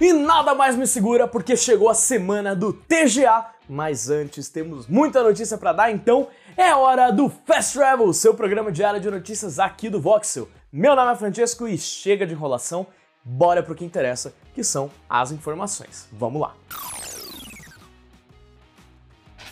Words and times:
E 0.00 0.12
nada 0.12 0.54
mais 0.54 0.76
me 0.76 0.86
segura 0.86 1.26
porque 1.26 1.56
chegou 1.56 1.88
a 1.88 1.94
semana 1.94 2.54
do 2.54 2.72
TGA, 2.72 3.46
mas 3.68 4.08
antes 4.08 4.48
temos 4.48 4.86
muita 4.86 5.24
notícia 5.24 5.58
para 5.58 5.72
dar, 5.72 5.90
então 5.90 6.28
é 6.56 6.72
hora 6.72 7.10
do 7.10 7.28
Fast 7.28 7.76
Travel, 7.76 8.12
seu 8.12 8.32
programa 8.32 8.70
diário 8.70 9.00
de 9.00 9.10
notícias 9.10 9.58
aqui 9.58 9.90
do 9.90 10.00
Voxel. 10.00 10.48
Meu 10.72 10.94
nome 10.94 11.10
é 11.10 11.16
Francesco 11.16 11.66
e 11.66 11.76
chega 11.76 12.24
de 12.24 12.32
enrolação, 12.32 12.86
bora 13.24 13.60
pro 13.60 13.74
que 13.74 13.84
interessa, 13.84 14.32
que 14.54 14.62
são 14.62 14.88
as 15.10 15.32
informações. 15.32 16.06
Vamos 16.12 16.42
lá. 16.42 16.54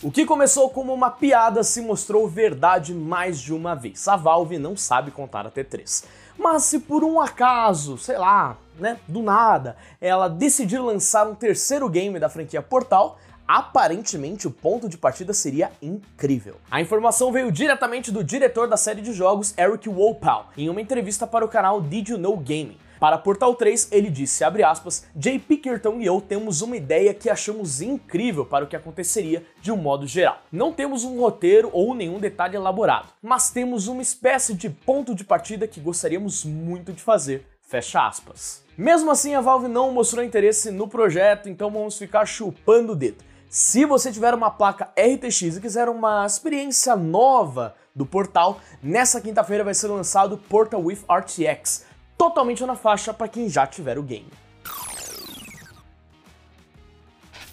O 0.01 0.13
que 0.13 0.25
começou 0.25 0.71
como 0.71 0.95
uma 0.95 1.11
piada 1.11 1.65
se 1.65 1.81
mostrou 1.81 2.29
verdade 2.29 2.95
mais 2.95 3.41
de 3.41 3.53
uma 3.53 3.75
vez. 3.75 4.07
A 4.07 4.15
Valve 4.15 4.61
não 4.61 4.77
sabe 4.77 5.11
contar 5.11 5.45
até 5.45 5.65
três. 5.65 6.05
Mas 6.39 6.63
se 6.63 6.79
por 6.79 7.03
um 7.03 7.21
acaso, 7.21 7.99
sei 7.99 8.17
lá, 8.17 8.57
né, 8.79 8.99
do 9.07 9.23
nada, 9.23 9.77
ela 10.01 10.29
decidir 10.29 10.79
lançar 10.79 11.27
um 11.27 11.35
terceiro 11.35 11.89
game 11.89 12.19
da 12.19 12.29
franquia 12.29 12.63
Portal, 12.63 13.19
aparentemente 13.47 14.47
o 14.47 14.51
ponto 14.51 14.89
de 14.89 14.99
partida 14.99 15.33
seria 15.33 15.71
incrível. 15.81 16.57
A 16.71 16.81
informação 16.81 17.31
veio 17.31 17.53
diretamente 17.53 18.11
do 18.11 18.25
diretor 18.25 18.69
da 18.69 18.77
série 18.77 19.01
de 19.01 19.13
jogos, 19.13 19.57
Eric 19.57 19.89
Wolpal, 19.89 20.51
em 20.57 20.69
uma 20.69 20.81
entrevista 20.81 21.27
para 21.27 21.45
o 21.45 21.49
canal 21.49 21.81
Did 21.81 22.09
You 22.09 22.19
Know 22.19 22.37
Gaming. 22.37 22.79
Para 22.99 23.19
Portal 23.19 23.55
3, 23.55 23.89
ele 23.93 24.09
disse, 24.09 24.43
abre 24.43 24.63
aspas, 24.63 25.07
Jay 25.19 25.39
Pickerton 25.39 26.01
e 26.01 26.07
eu 26.07 26.19
temos 26.19 26.63
uma 26.63 26.77
ideia 26.77 27.13
que 27.13 27.29
achamos 27.29 27.83
incrível 27.83 28.47
para 28.47 28.65
o 28.65 28.69
que 28.69 28.75
aconteceria 28.75 29.45
de 29.61 29.71
um 29.71 29.77
modo 29.77 30.07
geral. 30.07 30.39
Não 30.51 30.73
temos 30.73 31.05
um 31.05 31.21
roteiro 31.21 31.69
ou 31.75 31.95
nenhum 31.95 32.19
detalhe 32.19 32.57
elaborado, 32.57 33.09
mas 33.23 33.51
temos 33.51 33.87
uma 33.87 34.01
espécie 34.01 34.55
de 34.55 34.71
ponto 34.71 35.15
de 35.15 35.25
partida 35.25 35.69
que 35.69 35.79
gostaríamos 35.79 36.43
muito 36.45 36.91
de 36.91 37.03
fazer. 37.03 37.47
Fecha 37.67 38.07
aspas. 38.07 38.63
Mesmo 38.79 39.11
assim, 39.11 39.35
a 39.35 39.41
Valve 39.41 39.67
não 39.67 39.91
mostrou 39.91 40.25
interesse 40.25 40.71
no 40.71 40.87
projeto, 40.87 41.49
então 41.49 41.69
vamos 41.69 41.99
ficar 41.99 42.25
chupando 42.25 42.93
o 42.93 42.97
dedo. 42.97 43.25
Se 43.49 43.85
você 43.85 44.13
tiver 44.13 44.33
uma 44.33 44.53
placa 44.53 44.93
RTX 44.97 45.57
e 45.57 45.61
quiser 45.61 45.89
uma 45.89 46.25
experiência 46.25 46.95
nova 46.95 47.75
do 47.93 48.07
Portal, 48.07 48.61
nessa 48.81 49.21
quinta-feira 49.21 49.65
vai 49.65 49.75
ser 49.75 49.89
lançado 49.89 50.39
Portal 50.39 50.81
with 50.81 51.01
RTX, 51.11 51.85
totalmente 52.17 52.65
na 52.65 52.77
faixa 52.77 53.13
para 53.13 53.27
quem 53.27 53.49
já 53.49 53.67
tiver 53.67 53.99
o 53.99 54.03
game. 54.03 54.31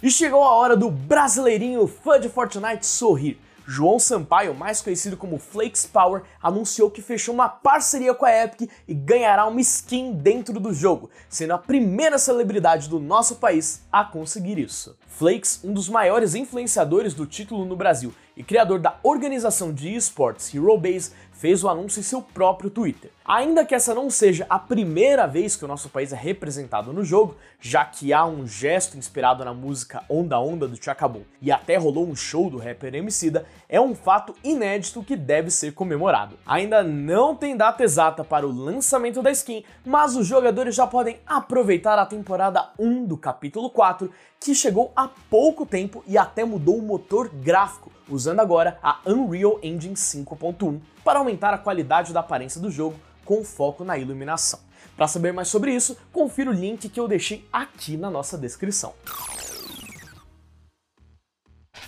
E 0.00 0.10
chegou 0.10 0.44
a 0.44 0.54
hora 0.54 0.76
do 0.76 0.92
brasileirinho 0.92 1.88
fã 1.88 2.20
de 2.20 2.28
Fortnite 2.28 2.86
sorrir. 2.86 3.40
João 3.66 3.98
Sampaio, 3.98 4.54
mais 4.54 4.82
conhecido 4.82 5.16
como 5.16 5.38
Flakes 5.38 5.86
Power, 5.86 6.22
anunciou 6.42 6.90
que 6.90 7.00
fechou 7.00 7.32
uma 7.34 7.48
parceria 7.48 8.14
com 8.14 8.26
a 8.26 8.44
Epic 8.44 8.70
e 8.86 8.92
ganhará 8.94 9.46
uma 9.46 9.60
skin 9.60 10.12
dentro 10.12 10.60
do 10.60 10.74
jogo, 10.74 11.08
sendo 11.28 11.54
a 11.54 11.58
primeira 11.58 12.18
celebridade 12.18 12.88
do 12.88 13.00
nosso 13.00 13.36
país 13.36 13.82
a 13.90 14.04
conseguir 14.04 14.58
isso. 14.58 14.96
Flakes, 15.06 15.60
um 15.64 15.72
dos 15.72 15.88
maiores 15.88 16.34
influenciadores 16.34 17.14
do 17.14 17.24
título 17.24 17.64
no 17.64 17.76
Brasil 17.76 18.12
e 18.36 18.42
criador 18.42 18.80
da 18.80 18.98
organização 19.02 19.72
de 19.72 19.94
esportes 19.94 20.52
HeroBase, 20.52 21.12
fez 21.44 21.62
o 21.62 21.68
anúncio 21.68 22.00
em 22.00 22.02
seu 22.02 22.22
próprio 22.22 22.70
Twitter. 22.70 23.10
Ainda 23.22 23.66
que 23.66 23.74
essa 23.74 23.94
não 23.94 24.08
seja 24.08 24.46
a 24.48 24.58
primeira 24.58 25.26
vez 25.26 25.54
que 25.54 25.64
o 25.66 25.68
nosso 25.68 25.90
país 25.90 26.10
é 26.10 26.16
representado 26.16 26.90
no 26.90 27.04
jogo, 27.04 27.36
já 27.60 27.84
que 27.84 28.14
há 28.14 28.24
um 28.24 28.46
gesto 28.46 28.96
inspirado 28.96 29.44
na 29.44 29.52
música 29.52 30.02
Onda 30.08 30.38
Onda 30.38 30.66
do 30.66 30.82
Chacabum 30.82 31.20
e 31.42 31.52
até 31.52 31.76
rolou 31.76 32.08
um 32.08 32.16
show 32.16 32.48
do 32.48 32.56
rapper 32.56 32.94
Emicida, 32.94 33.44
é 33.68 33.78
um 33.78 33.94
fato 33.94 34.34
inédito 34.42 35.02
que 35.02 35.16
deve 35.16 35.50
ser 35.50 35.74
comemorado. 35.74 36.38
Ainda 36.46 36.82
não 36.82 37.36
tem 37.36 37.54
data 37.54 37.84
exata 37.84 38.24
para 38.24 38.46
o 38.46 38.50
lançamento 38.50 39.20
da 39.20 39.30
skin, 39.30 39.64
mas 39.84 40.16
os 40.16 40.26
jogadores 40.26 40.74
já 40.74 40.86
podem 40.86 41.18
aproveitar 41.26 41.98
a 41.98 42.06
temporada 42.06 42.70
1 42.78 43.04
do 43.04 43.18
capítulo 43.18 43.68
4, 43.68 44.10
que 44.40 44.54
chegou 44.54 44.92
há 44.96 45.08
pouco 45.28 45.66
tempo 45.66 46.02
e 46.06 46.16
até 46.16 46.42
mudou 46.42 46.78
o 46.78 46.82
motor 46.82 47.28
gráfico 47.28 47.92
usando 48.08 48.40
agora 48.40 48.78
a 48.82 49.00
Unreal 49.06 49.58
Engine 49.62 49.94
5.1 49.94 50.80
para 51.02 51.18
aumentar 51.18 51.54
a 51.54 51.58
qualidade 51.58 52.12
da 52.12 52.20
aparência 52.20 52.60
do 52.60 52.70
jogo 52.70 52.98
com 53.24 53.44
foco 53.44 53.84
na 53.84 53.98
iluminação. 53.98 54.60
Para 54.96 55.08
saber 55.08 55.32
mais 55.32 55.48
sobre 55.48 55.74
isso, 55.74 55.96
confira 56.12 56.50
o 56.50 56.54
link 56.54 56.88
que 56.88 57.00
eu 57.00 57.08
deixei 57.08 57.46
aqui 57.52 57.96
na 57.96 58.10
nossa 58.10 58.38
descrição. 58.38 58.94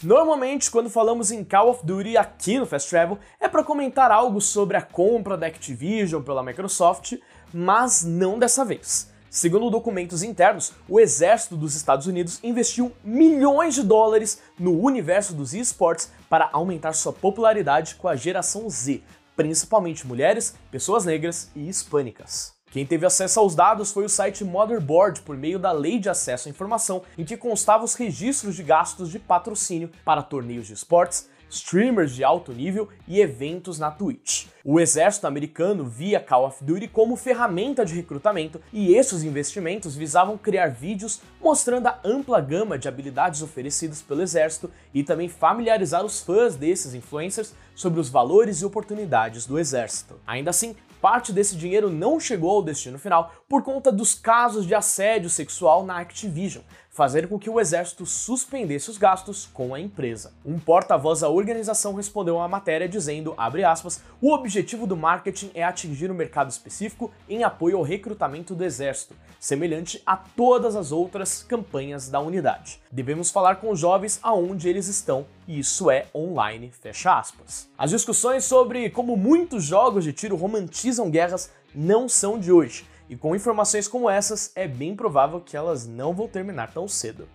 Normalmente, 0.03 0.71
quando 0.71 0.91
falamos 0.91 1.31
em 1.31 1.43
Call 1.43 1.71
of 1.71 1.87
Duty 1.87 2.16
aqui 2.16 2.59
no 2.59 2.66
Fast 2.66 2.91
Travel, 2.91 3.19
é 3.41 3.49
para 3.49 3.65
comentar 3.65 4.10
algo 4.10 4.41
sobre 4.41 4.76
a 4.76 4.82
compra 4.82 5.37
da 5.37 5.47
Activision 5.47 6.22
pela 6.22 6.43
Microsoft, 6.43 7.15
mas 7.53 8.05
não 8.05 8.38
dessa 8.38 8.65
vez. 8.65 9.10
Segundo 9.31 9.70
documentos 9.70 10.22
internos, 10.22 10.72
o 10.88 11.00
exército 11.00 11.56
dos 11.56 11.75
Estados 11.75 12.06
Unidos 12.06 12.38
investiu 12.42 12.92
milhões 13.04 13.75
de 13.75 13.82
dólares 13.82 14.41
no 14.59 14.81
universo 14.81 15.34
dos 15.34 15.53
esportes 15.53 16.10
para 16.28 16.48
aumentar 16.53 16.92
sua 16.92 17.12
popularidade 17.12 17.97
com 17.97 18.09
a 18.09 18.16
geração 18.16 18.69
Z, 18.70 19.03
principalmente 19.37 20.06
mulheres, 20.06 20.54
pessoas 20.70 21.04
negras 21.04 21.50
e 21.54 21.69
hispânicas. 21.69 22.56
Quem 22.70 22.84
teve 22.84 23.06
acesso 23.06 23.41
aos 23.41 23.54
dados 23.54 23.92
foi 23.92 24.04
o 24.04 24.09
site 24.09 24.44
Motherboard 24.44 25.22
por 25.22 25.37
meio 25.37 25.58
da 25.58 25.72
Lei 25.72 25.98
de 25.98 26.08
Acesso 26.08 26.48
à 26.48 26.50
Informação, 26.50 27.03
em 27.16 27.25
que 27.25 27.37
constavam 27.37 27.84
os 27.84 27.94
registros 27.94 28.56
de 28.56 28.62
gastos 28.62 29.10
de 29.10 29.19
patrocínio 29.19 29.91
para 30.04 30.22
torneios 30.22 30.66
de 30.66 30.75
esportes, 30.75 31.28
streamers 31.51 32.15
de 32.15 32.25
alto 32.25 32.53
nível 32.53 32.89
e 33.07 33.21
eventos 33.21 33.79
na 33.79 33.91
Twitch. 33.91 34.47
O 34.65 34.81
exército 34.81 35.27
americano 35.27 35.84
via 35.84 36.19
Call 36.19 36.47
of 36.47 36.65
Duty 36.65 36.89
como 36.89 37.17
ferramenta 37.17 37.84
de 37.84 37.95
recrutamento 37.95 38.61
e 38.73 38.95
esses 38.95 39.23
investimentos 39.23 39.95
visavam 39.95 40.37
criar 40.37 40.69
vídeos 40.69 41.21
mostrando 41.41 41.87
a 41.87 42.01
ampla 42.05 42.41
gama 42.41 42.79
de 42.79 42.89
habilidades 42.89 43.43
oferecidas 43.43 44.03
pelo 44.03 44.23
exército 44.23 44.71
e 44.93 45.05
também 45.05 45.29
familiarizar 45.29 46.05
os 46.05 46.21
fãs 46.21 46.56
desses 46.56 46.95
influencers 46.95 47.55
sobre 47.75 48.01
os 48.01 48.09
valores 48.09 48.61
e 48.61 48.65
oportunidades 48.65 49.47
do 49.47 49.59
exército. 49.59 50.19
Ainda 50.27 50.51
assim, 50.51 50.75
parte 51.01 51.33
desse 51.33 51.56
dinheiro 51.56 51.89
não 51.89 52.19
chegou 52.19 52.51
ao 52.51 52.62
destino 52.62 52.99
final 52.99 53.33
por 53.49 53.62
conta 53.62 53.93
dos 53.93 54.15
casos 54.15 54.67
de 54.67 54.75
assédio 54.75 55.31
sexual 55.31 55.84
na 55.84 55.99
Activision, 55.99 56.65
fazendo 56.91 57.29
com 57.29 57.39
que 57.39 57.49
o 57.49 57.61
exército 57.61 58.05
suspendesse 58.05 58.91
os 58.91 58.99
gastos 58.99 59.49
com 59.53 59.73
a 59.73 59.79
empresa. 59.79 60.33
Um 60.45 60.59
porta-voz 60.59 61.21
da 61.21 61.29
organização 61.29 61.95
respondeu 61.95 62.41
à 62.41 62.49
matéria 62.49 62.89
dizendo, 62.89 63.35
aspas, 63.37 64.03
o 64.21 64.33
objetivo 64.33 64.85
do 64.85 64.97
marketing 64.97 65.51
é 65.55 65.62
atingir 65.62 66.11
um 66.11 66.15
mercado 66.15 66.51
específico 66.51 67.12
em 67.29 67.45
apoio 67.45 67.77
ao 67.77 67.85
recrutamento 67.85 68.53
do 68.53 68.65
exército, 68.65 69.15
semelhante 69.39 70.03
a 70.05 70.17
todas 70.17 70.75
as 70.75 70.91
outras 70.91 71.45
campanhas 71.45 72.09
da 72.09 72.19
unidade. 72.19 72.81
Devemos 72.91 73.31
falar 73.31 73.56
com 73.56 73.71
os 73.71 73.79
jovens 73.79 74.19
aonde 74.25 74.69
eles 74.69 74.89
estão, 74.89 75.25
e 75.47 75.61
isso 75.61 75.89
é 75.89 76.06
online, 76.12 76.73
fecha 76.73 77.17
aspas. 77.17 77.69
As 77.79 77.91
discussões 77.91 78.45
sobre 78.45 78.91
como 78.91 79.17
muitos 79.17 79.62
jogos 79.62 80.03
de 80.03 80.12
tiro 80.12 80.35
romantizam 80.35 81.11
guerras 81.11 81.53
não 81.73 82.09
são 82.09 82.41
de 82.41 82.51
hoje 82.51 82.87
e 83.09 83.17
com 83.17 83.34
informações 83.34 83.87
como 83.89 84.11
essas, 84.11 84.50
é 84.55 84.67
bem 84.67 84.97
provável 84.97 85.41
que 85.41 85.56
elas 85.56 85.87
não 85.87 86.15
vão 86.15 86.28
terminar 86.28 86.72
tão 86.72 86.89
cedo. 86.89 87.28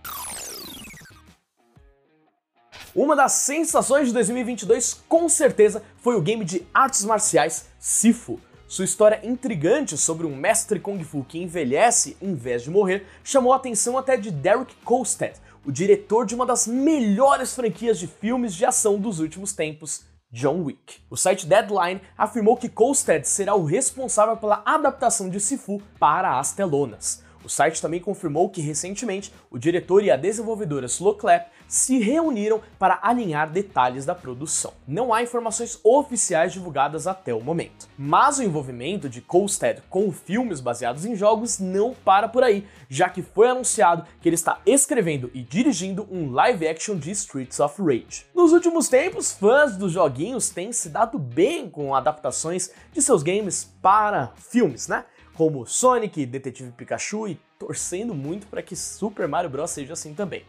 Uma 2.94 3.16
das 3.16 3.32
sensações 3.32 4.08
de 4.08 4.12
2022, 4.12 5.02
com 5.08 5.26
certeza, 5.28 5.82
foi 5.96 6.14
o 6.14 6.20
game 6.20 6.44
de 6.44 6.66
artes 6.74 7.04
marciais 7.04 7.66
Sifu. 7.78 8.38
Sua 8.68 8.84
história 8.84 9.20
intrigante 9.22 9.96
sobre 9.96 10.26
um 10.26 10.36
mestre 10.36 10.78
Kung 10.78 11.02
Fu 11.02 11.24
que 11.24 11.38
envelhece 11.38 12.16
em 12.20 12.34
vez 12.34 12.62
de 12.62 12.70
morrer 12.70 13.06
chamou 13.24 13.52
a 13.52 13.56
atenção 13.56 13.96
até 13.96 14.16
de 14.16 14.30
Derek 14.30 14.74
Kolstad, 14.84 15.34
o 15.64 15.72
diretor 15.72 16.26
de 16.26 16.34
uma 16.34 16.44
das 16.44 16.66
melhores 16.66 17.54
franquias 17.54 17.98
de 17.98 18.06
filmes 18.06 18.54
de 18.54 18.64
ação 18.64 18.98
dos 18.98 19.20
últimos 19.20 19.52
tempos, 19.52 20.04
John 20.32 20.62
Wick. 20.62 21.02
O 21.10 21.16
site 21.16 21.46
Deadline 21.46 22.00
afirmou 22.16 22.56
que 22.56 22.68
Kolstad 22.68 23.24
será 23.24 23.54
o 23.54 23.66
responsável 23.66 24.36
pela 24.36 24.62
adaptação 24.64 25.28
de 25.28 25.38
Sifu 25.38 25.82
para 25.98 26.38
as 26.38 26.52
telonas. 26.52 27.22
O 27.44 27.48
site 27.48 27.80
também 27.80 28.00
confirmou 28.00 28.48
que 28.48 28.60
recentemente 28.60 29.32
o 29.50 29.58
diretor 29.58 30.02
e 30.02 30.10
a 30.10 30.16
desenvolvedora 30.16 30.86
Slow 30.86 31.14
Clap 31.14 31.50
se 31.66 31.98
reuniram 31.98 32.60
para 32.78 32.98
alinhar 33.02 33.50
detalhes 33.50 34.04
da 34.04 34.14
produção. 34.14 34.72
Não 34.86 35.12
há 35.12 35.22
informações 35.22 35.80
oficiais 35.82 36.52
divulgadas 36.52 37.06
até 37.06 37.32
o 37.32 37.40
momento. 37.40 37.88
Mas 37.96 38.38
o 38.38 38.42
envolvimento 38.42 39.08
de 39.08 39.20
Kolstad 39.20 39.80
com 39.88 40.12
filmes 40.12 40.60
baseados 40.60 41.04
em 41.04 41.16
jogos 41.16 41.58
não 41.58 41.94
para 41.94 42.28
por 42.28 42.42
aí, 42.42 42.66
já 42.88 43.08
que 43.08 43.22
foi 43.22 43.48
anunciado 43.48 44.04
que 44.20 44.28
ele 44.28 44.34
está 44.34 44.60
escrevendo 44.66 45.30
e 45.32 45.42
dirigindo 45.42 46.06
um 46.10 46.30
live 46.30 46.68
action 46.68 46.96
de 46.96 47.10
Streets 47.10 47.58
of 47.58 47.80
Rage. 47.80 48.26
Nos 48.34 48.52
últimos 48.52 48.88
tempos, 48.88 49.32
fãs 49.32 49.76
dos 49.76 49.92
joguinhos 49.92 50.50
têm 50.50 50.72
se 50.72 50.88
dado 50.88 51.18
bem 51.18 51.70
com 51.70 51.94
adaptações 51.94 52.70
de 52.92 53.00
seus 53.00 53.22
games 53.22 53.72
para 53.80 54.32
filmes, 54.36 54.88
né? 54.88 55.04
Como 55.34 55.66
Sonic, 55.66 56.26
Detetive 56.26 56.72
Pikachu 56.72 57.28
e 57.28 57.40
torcendo 57.58 58.14
muito 58.14 58.46
para 58.46 58.62
que 58.62 58.76
Super 58.76 59.26
Mario 59.26 59.50
Bros 59.50 59.70
seja 59.70 59.94
assim 59.94 60.14
também. 60.14 60.44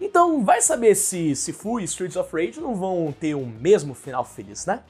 Então, 0.00 0.44
vai 0.44 0.60
saber 0.60 0.94
se 0.94 1.34
Sifu 1.36 1.78
e 1.78 1.84
Streets 1.84 2.16
of 2.16 2.30
Rage 2.34 2.60
não 2.60 2.74
vão 2.74 3.14
ter 3.18 3.34
o 3.34 3.46
mesmo 3.46 3.94
final 3.94 4.24
feliz, 4.24 4.66
né? 4.66 4.82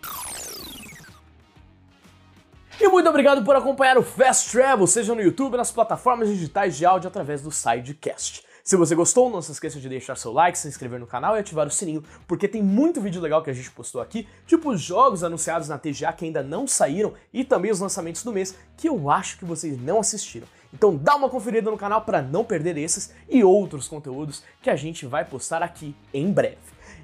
E 2.81 2.89
muito 2.89 3.09
obrigado 3.09 3.45
por 3.45 3.55
acompanhar 3.55 3.97
o 3.97 4.03
Fast 4.03 4.51
Travel, 4.51 4.87
seja 4.87 5.15
no 5.15 5.23
YouTube, 5.23 5.57
nas 5.57 5.71
plataformas 5.71 6.29
digitais 6.29 6.77
de 6.77 6.85
áudio 6.85 7.09
através 7.09 7.41
do 7.43 7.51
Sidecast. 7.51 8.45
Se 8.67 8.77
você 8.77 8.95
gostou, 8.95 9.29
não 9.29 9.43
se 9.43 9.53
esqueça 9.53 9.79
de 9.79 9.91
deixar 9.91 10.17
seu 10.17 10.33
like, 10.33 10.57
se 10.57 10.67
inscrever 10.67 10.99
no 10.99 11.07
canal 11.07 11.37
e 11.37 11.39
ativar 11.39 11.67
o 11.67 11.71
sininho, 11.71 12.03
porque 12.27 12.49
tem 12.49 12.63
muito 12.63 12.99
vídeo 12.99 13.21
legal 13.21 13.43
que 13.43 13.51
a 13.51 13.53
gente 13.53 13.71
postou 13.71 14.01
aqui, 14.01 14.27
tipo 14.47 14.71
os 14.71 14.81
jogos 14.81 15.23
anunciados 15.23 15.69
na 15.69 15.77
TGA 15.77 16.11
que 16.15 16.25
ainda 16.25 16.43
não 16.43 16.67
saíram 16.67 17.13
e 17.31 17.45
também 17.45 17.71
os 17.71 17.81
lançamentos 17.81 18.25
do 18.25 18.33
mês 18.33 18.57
que 18.75 18.89
eu 18.89 19.11
acho 19.11 19.37
que 19.37 19.45
vocês 19.45 19.79
não 19.79 20.01
assistiram. 20.01 20.47
Então 20.73 20.97
dá 20.97 21.15
uma 21.15 21.29
conferida 21.29 21.71
no 21.71 21.77
canal 21.77 22.01
para 22.07 22.23
não 22.23 22.43
perder 22.43 22.79
esses 22.79 23.13
e 23.29 23.45
outros 23.45 23.87
conteúdos 23.87 24.43
que 24.63 24.71
a 24.71 24.77
gente 24.77 25.05
vai 25.05 25.27
postar 25.27 25.63
aqui 25.63 25.95
em 26.15 26.33
breve. 26.33 26.57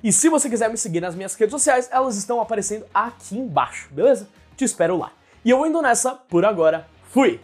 E 0.03 0.11
se 0.15 0.31
você 0.31 0.49
quiser 0.49 0.71
me 0.71 0.79
seguir 0.79 1.03
nas 1.03 1.15
minhas 1.15 1.35
redes 1.35 1.53
sociais, 1.53 1.91
elas 1.93 2.17
estão 2.17 2.41
aparecendo 2.41 2.87
aqui 2.95 3.37
embaixo, 3.37 3.91
beleza? 3.93 4.31
Te 4.57 4.65
espero 4.65 4.97
lá. 4.97 5.13
E 5.45 5.51
eu 5.51 5.67
indo 5.67 5.83
nessa, 5.83 6.15
por 6.15 6.43
agora, 6.43 6.89
fui! 7.11 7.39